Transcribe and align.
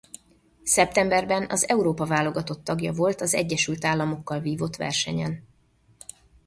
Szeptemberben 0.63 1.45
az 1.49 1.67
Európa-válogatott 1.67 2.63
tagja 2.63 2.91
volt 2.91 3.21
az 3.21 3.33
Egyesült 3.33 3.85
Államokkal 3.85 4.39
vívott 4.39 4.75
versenyen. 4.75 5.43